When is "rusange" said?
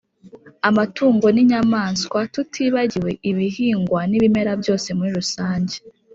5.19-5.75